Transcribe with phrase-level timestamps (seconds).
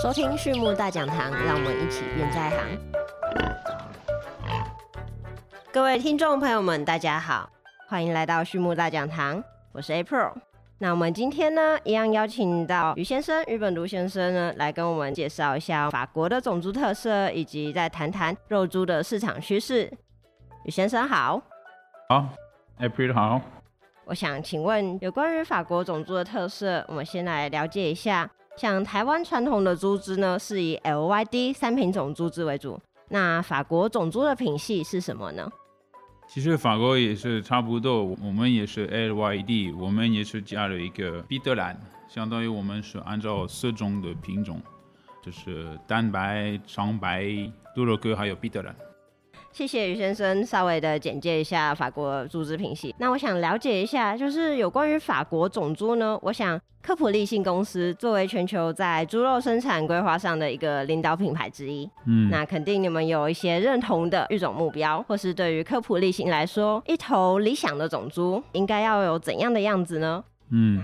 [0.00, 2.58] 收听畜牧大讲堂，让我们一起变在行。
[5.70, 7.48] 各位听众朋友们，大家好，
[7.88, 9.42] 欢迎来到畜牧大讲堂，
[9.72, 10.32] 我是 April。
[10.78, 19.92] 那我们今天呢，一样邀请到于先生、于本卢先生呢，来跟我们介绍一下法国的种族特色，以及再谈谈肉猪的市场趋势。
[20.64, 21.40] 于先生好，
[22.08, 22.28] 好
[22.80, 23.40] ，April 好。
[24.04, 28.28] 我想请问，有关于法国种猪的特色，我们先来了解一下。
[28.56, 32.80] 像台湾传统的猪只呢，是以 LYD 三品种猪只为主。
[33.08, 35.50] 那法国种猪的品系是什么呢？
[36.28, 44.62] 其实法国也是差不多，我们也是 LYD，我们也是加了一个彼得兰，相当于我们是按照四种的品种，
[45.22, 47.26] 就是蛋白、长白、
[47.74, 48.74] 杜洛克还有彼得兰。
[49.52, 52.94] 谢谢于先生稍微的简介一下法国猪只品系。
[52.98, 56.18] 那我想了解一下，就是有关于法国种猪呢？
[56.22, 70.24] 我想科普利信公司作为全球在猪肉生产规划上的一个领导品牌之一，嗯，那肯定你们有一些认同的育种目标，或是对于科普利信来说，一头理想的种猪应该要有怎样的样子呢？
[70.50, 70.82] 嗯，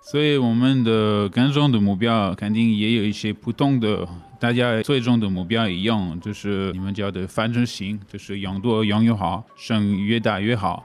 [0.00, 4.08] 所以我们的耕种的目标肯定也有一些不同的。
[4.38, 10.84] 大家最终的目标一样，就是你们叫的繁殖型，就是养多养越好，生越大越好。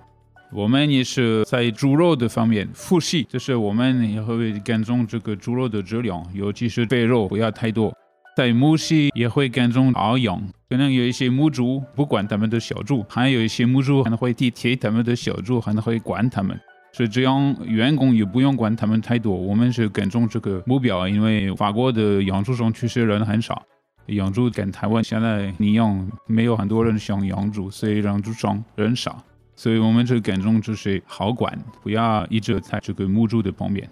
[0.53, 7.93] 我们也是在猪肉的方面，复系，就是我们也会跟踪这个猪肉的质量，尤其是肥肉不要太多。
[8.35, 16.57] 在母系也会跟踪熬养，可能有一些母猪不管他们的小猪，还有一些母猪可能会体贴他们的小猪，可能会管他们。
[16.93, 19.35] 是这样，员工也不用管他们太多。
[19.35, 23.63] 我们是跟踪这个目标，因为法国的养猪场确实人很少，
[24.07, 29.23] 养猪跟台湾现在一样，没有很多人想养猪，所以养猪场人少。
[29.55, 33.87] 所以我们这跟踪就是好管，不要一直在这个母猪的旁边。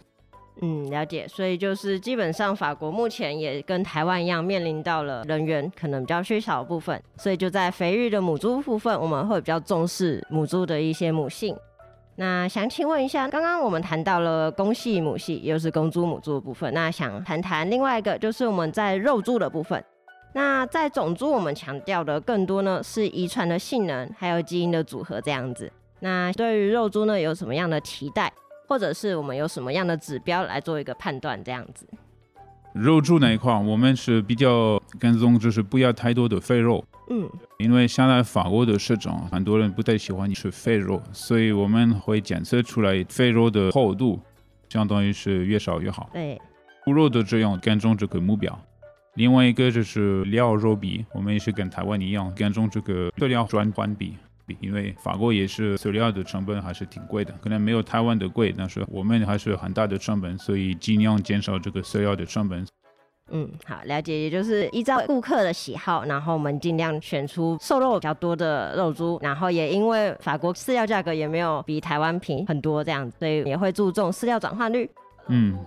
[0.61, 1.25] 嗯，了解。
[1.27, 11.55] 所以就是基本上法国目前也跟台湾一样，面临到了人员可能比较缺少的部分，所以就在肥育的母猪部分，我们会比较重视母猪的一些母性。
[12.19, 16.73] 那想请问一下，刚刚我们谈到了公系、母系，又是公猪、母猪的部分。
[16.73, 19.81] 那想谈谈另外一个，就是我们在肉猪的部分。
[20.33, 25.71] 那在种猪，我们强调的更多呢是遗传的性能，还有基因的组合这样子。
[26.01, 28.29] 那对于肉猪呢，有什么样的期待，
[28.67, 31.87] 或者是我们有什么样的指标来做一个判断这样子？
[32.73, 36.83] 肉猪那一块，我们是比较跟踪，就是不要太多的肥肉。
[37.09, 44.19] 嗯，因为现在法国的市场，很多人不太喜欢吃肥肉，所以我们会检测出来肥肉的厚度，
[44.69, 46.09] 相当于是越少越好。
[46.13, 46.39] 对，
[46.85, 48.57] 猪肉的这样跟踪这个目标。
[49.15, 54.13] 另外一个就是料肉比，我们也是跟台湾一样跟踪这个饲料转换比，
[54.59, 62.63] 因为法国也是饲料的成本还是挺贵的，可能没有台湾的贵，但是我们还是很大的成本，所以尽量减少这个饲料的成本。
[63.31, 74.89] 嗯，好，了解，也就是依照顾客的喜好，然后我们尽量选出瘦肉比较多的肉猪，然后也因为法国饲料价格也没有比台湾便宜很多这样子，所以也会注重饲料转换率。
[75.27, 75.57] 嗯，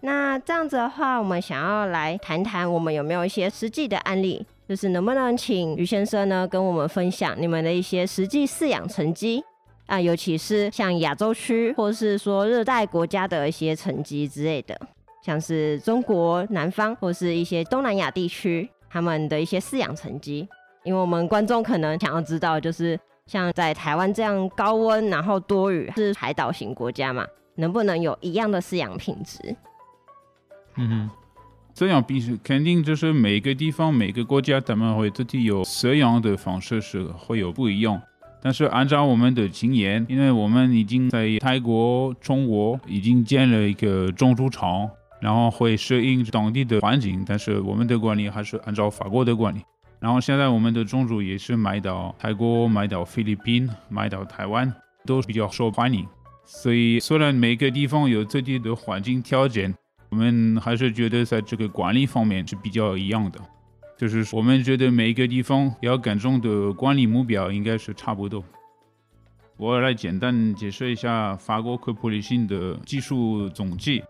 [0.00, 9.44] 那这样子的话，我们想要来谈谈，我们有没有一些实际的案例，就是能不能请于先生呢跟我们分享你们的一些实际饲养成绩
[9.86, 14.80] 啊，尤其是像亚洲区或是说热带国家的一些成绩之类的。
[15.22, 20.48] 像是中国南方或是一些东南亚地区，他们的一些饲养成绩，
[20.82, 27.26] 因为我们观众可能想要知道，就是像在台湾这样高温然后多雨是海岛型国家嘛，
[27.56, 29.38] 能不能有一样的饲养品质？
[30.76, 31.10] 嗯哼，
[31.74, 38.00] 这样必须肯定就是每个地方每个国家他们会自己有饲养的方式是会有不一样，
[38.40, 44.88] 但是按照我们的经验，因为我们已经在泰国、中国已经建了一个种猪场。
[45.20, 49.62] 然后会适应当地的环境，但是我们的管理还是按照法国的管理。
[50.00, 54.72] 然后现在我们的种族也是卖到泰国、卖到菲律宾、卖到台湾，
[55.04, 56.06] 都比较受欢迎。
[56.44, 59.74] 所以虽然每个地方有自己的环境条件，
[60.08, 63.38] 我们还是觉得在这个管理方面是比较一样的。
[63.98, 68.42] 就是我们觉得每个地方要跟踪的管理目标应该是差不多。
[69.58, 74.02] 我来简单解释一下法国科普利信的技术总计。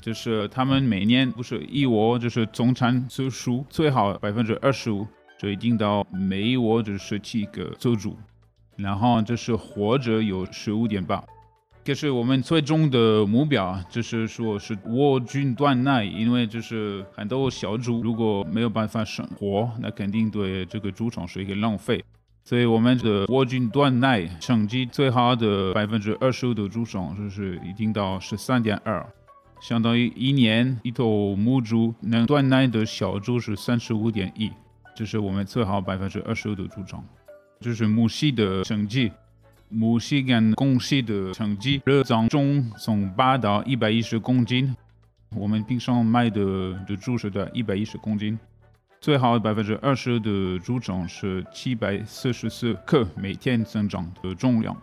[0.00, 5.06] 就是他们每年不是一窝，就是总产数数最好百分之二十五，
[5.38, 8.16] 就一定到每一窝就是七个走猪，
[8.76, 11.22] 然后就是活着有十五点八。
[11.84, 22.04] 可是我们最终的目标就是说是窝菌断奶，因为就是很多小猪如果没有办法生活，那肯定对这个猪场是一个浪费。
[22.44, 29.06] 所以我们的窝菌断奶成绩最好的百分之二十五的猪场就是一定到十三点二。
[29.60, 34.50] 相当于一年一头母猪能断奶的小猪是三十五点一，
[34.94, 37.04] 这是我们最好百分之二十五的猪场。
[37.60, 39.10] 这是母系的成绩，
[39.68, 44.76] 母系跟公系的成绩，热长重从八到一百一十公斤，
[45.34, 46.40] 我们平常卖的
[46.86, 48.38] 的猪是在一百一十公斤。
[49.00, 54.76] 最好百分之二十的猪种是七百四十四克每天增长的重量，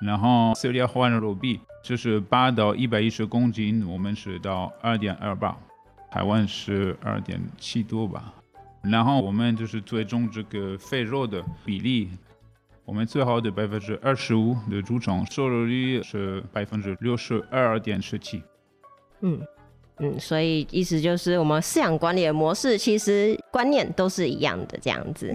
[0.00, 5.56] 然后饲料换肉币就是八到一百一十公斤，我们是到二点二八，
[6.10, 8.34] 台湾是二点七多吧。
[8.82, 12.10] 然后我们就是最终这个肥肉的比例，
[12.84, 18.42] 我们最好的百分之二十五的猪场瘦肉率是百分之六十二点十七。
[19.20, 19.40] 嗯。
[19.98, 25.34] 嗯，所以意思就是我们饲养管理的模式其实观念都是一样的这样子。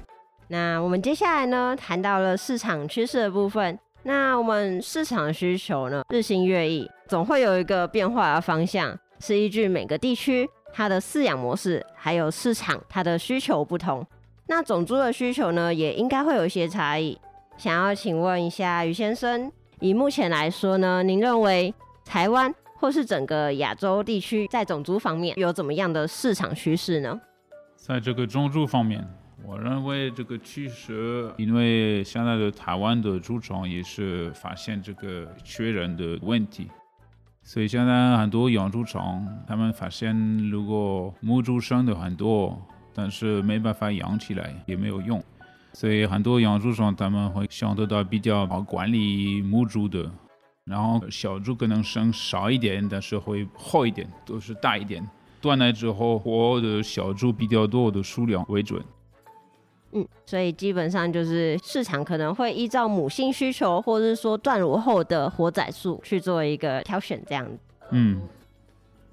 [0.50, 3.80] 那我们接下来呢，谈到了市场趋势的部分。
[4.04, 14.06] 那我们市场需求呢，日新月异，总会有一个变化的方向，是依据每个地区它的饲养模式，还有市场它的需求不同。
[14.48, 17.18] 那种猪的需求呢，也应该会有一些差异。
[17.58, 21.74] 想要请问一下于先生，以目前来说呢，您认为
[22.04, 22.54] 台湾？
[22.76, 27.22] 或是整个亚洲地区在种猪方面有怎么样的市场趋势呢？
[27.76, 29.08] 在这个种猪方面，
[29.44, 36.70] 我认为这个趋势，因为现在的台湾的猪场也是发现这个缺人的问题，
[37.44, 40.16] 所以现在很多养猪场他们发现，
[40.50, 42.62] 如果母猪生的很多，
[42.94, 45.22] 但是没办法养起来也没有用，
[45.74, 50.10] 所以很多养猪场他们会想得到比较好管理母猪的。
[50.64, 55.04] 然后小猪可能生少一点，但是会厚一点，都是大一点。
[55.42, 58.80] 断奶之后活的小猪比较多的数量为准。
[59.94, 67.46] 嗯，所以基本上就是市场可能会依照母性需求，或者是说断乳后的活仔数去做一个挑选，这样。
[67.92, 68.22] 嗯，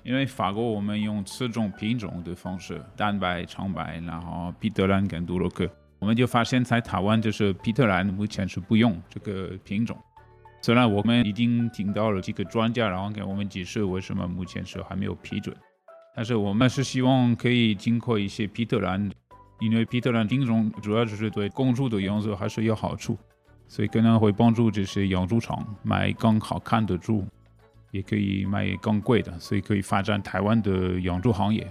[0.04, 9.96] 因为法国我们用四种品种的方式，蛋白、长白，然后皮特兰跟杜洛克，我们就发现，在台湾就是皮特兰目前是不用这个品种。
[10.60, 15.56] 虽然我们已经听到了几个专家，然后给我们解释为什么目前是还没有批准，
[16.14, 19.10] 但是我们是希望可以经过一些皮特兰，
[19.60, 23.16] 因为皮特兰品种主要就是对公猪的养殖还是有好处，
[23.66, 27.24] 所以可能会帮助这些养猪场卖更好看的猪，
[27.90, 31.66] 也可以卖更贵的，所以可以发展台湾的养猪行业。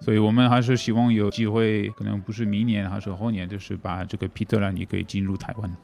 [0.00, 5.76] 所以我们还是希望有机会，可能不是明年还是后年，就是把这个皮特兰也可以进入台湾。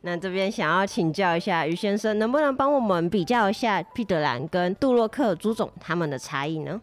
[0.00, 6.80] 那这边想要请教一下于先生，能不能帮我们比较一下皮特兰跟杜洛克猪种它们的差异呢？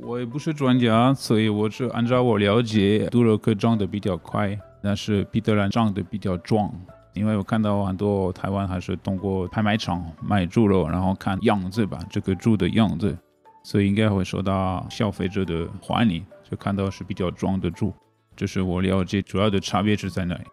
[0.00, 6.72] 我也不是专家，所以我是按照我了解，杜洛克长得比较快，但是彼得兰长得比较壮。
[7.14, 13.14] 因为我看到很多台湾还是通过拍卖场买猪肉，然后看样子吧，这个猪的样子，
[13.62, 17.92] 所以应该会受到消费者的欢迎，就看到是比较壮的猪。
[18.34, 20.44] 这是我了解主要的差别是在哪里。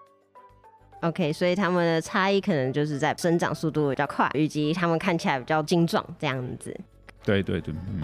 [1.01, 6.77] OK，所以他们的差异可能就是在生长速度比较快，以及他们看起来比较精壮这样子。
[7.23, 8.03] 对对对，嗯。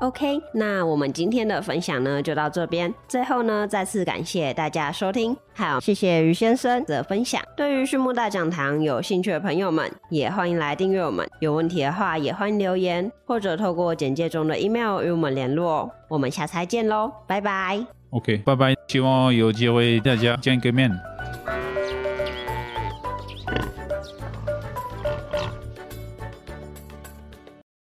[0.00, 2.92] OK，那我们今天的分享呢就到这边。
[3.08, 7.42] 最后呢，再次感谢大家收听，还有谢谢于先生的分享。
[7.56, 11.26] 对于畜牧大讲堂有兴趣的朋友们，也欢迎来订阅我们。
[11.40, 15.90] 有问题的话，也欢迎留言或者透过简介中的 email 与我们联络。
[16.08, 17.82] 我们下次再见喽，拜拜。
[18.10, 21.15] OK，拜拜，希望有机会大家见个面。